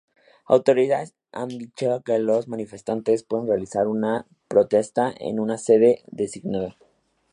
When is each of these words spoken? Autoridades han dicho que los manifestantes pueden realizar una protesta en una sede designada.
Autoridades 0.47 1.13
han 1.31 1.49
dicho 1.49 2.01
que 2.03 2.17
los 2.17 2.47
manifestantes 2.47 3.21
pueden 3.21 3.45
realizar 3.47 3.87
una 3.87 4.25
protesta 4.47 5.13
en 5.15 5.39
una 5.39 5.59
sede 5.59 6.01
designada. 6.07 6.75